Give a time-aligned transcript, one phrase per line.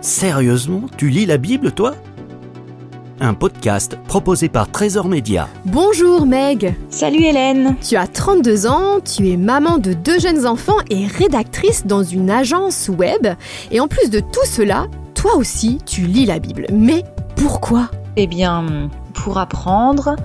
[0.00, 1.94] Sérieusement, tu lis la Bible, toi?
[3.20, 5.46] Un podcast proposé par Trésor Média.
[5.66, 10.78] Bonjour Meg Salut Hélène Tu as 32 ans, tu es maman de deux jeunes enfants
[10.88, 13.26] et rédactrice dans une agence web.
[13.70, 16.66] Et en plus de tout cela, toi aussi, tu lis la Bible.
[16.72, 17.04] Mais
[17.36, 17.90] pourquoi?
[18.16, 20.16] Eh bien, pour apprendre,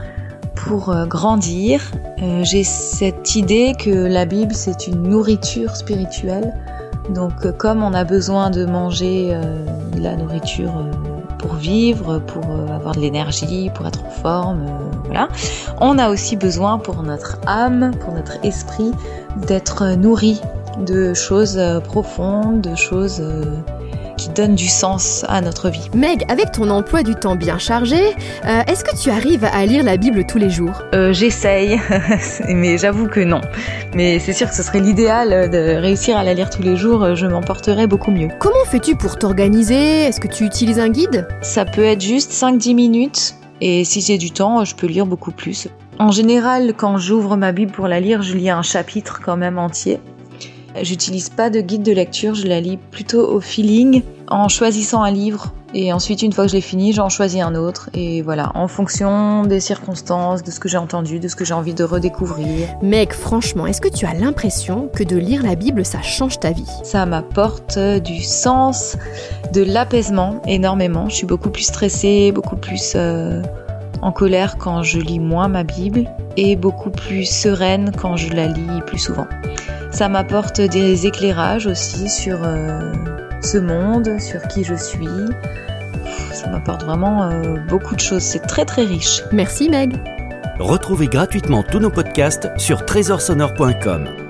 [0.55, 1.81] pour euh, grandir,
[2.21, 6.53] euh, j'ai cette idée que la Bible, c'est une nourriture spirituelle
[7.09, 9.65] donc euh, comme on a besoin de manger euh,
[9.95, 10.91] de la nourriture euh,
[11.37, 12.43] pour vivre, pour
[12.73, 14.65] avoir de l'énergie, pour être en forme,
[15.05, 15.27] voilà,
[15.79, 18.91] on a aussi besoin pour notre âme, pour notre esprit,
[19.45, 20.41] d'être nourri
[20.79, 23.21] de choses profondes, de choses
[24.35, 25.89] donne du sens à notre vie.
[25.95, 27.95] Meg, avec ton emploi du temps bien chargé,
[28.45, 30.83] euh, est-ce que tu arrives à lire la Bible tous les jours?
[30.93, 31.79] Euh, J'essaye,
[32.49, 33.41] mais j'avoue que non.
[33.95, 37.15] Mais c'est sûr que ce serait l'idéal de réussir à la lire tous les jours,
[37.15, 38.27] je m'en porterais beaucoup mieux.
[38.39, 40.03] Comment fais-tu pour t'organiser?
[40.03, 41.27] Est-ce que tu utilises un guide?
[41.41, 45.31] Ça peut être juste 5-10 minutes, et si j'ai du temps, je peux lire beaucoup
[45.31, 45.67] plus.
[45.97, 49.57] En général, quand j'ouvre ma Bible pour la lire, je lis un chapitre quand même
[49.57, 49.99] entier.
[50.81, 55.11] J'utilise pas de guide de lecture, je la lis plutôt au feeling, en choisissant un
[55.11, 55.53] livre.
[55.73, 57.89] Et ensuite, une fois que je l'ai fini, j'en choisis un autre.
[57.93, 61.53] Et voilà, en fonction des circonstances, de ce que j'ai entendu, de ce que j'ai
[61.53, 62.69] envie de redécouvrir.
[62.81, 66.51] Mec, franchement, est-ce que tu as l'impression que de lire la Bible, ça change ta
[66.51, 66.69] vie?
[66.83, 68.97] Ça m'apporte du sens,
[69.53, 71.09] de l'apaisement énormément.
[71.09, 73.41] Je suis beaucoup plus stressée, beaucoup plus euh,
[74.01, 76.05] en colère quand je lis moins ma Bible
[76.37, 79.27] et beaucoup plus sereine quand je la lis plus souvent.
[79.95, 82.91] Ça m'apporte des éclairages aussi sur euh,
[83.41, 85.07] ce monde, sur qui je suis.
[86.33, 88.21] Ça m'apporte vraiment euh, beaucoup de choses.
[88.21, 89.21] C'est très très riche.
[89.31, 89.95] Merci Meg.
[90.59, 94.24] Retrouvez gratuitement tous nos podcasts sur trésorsonore.com.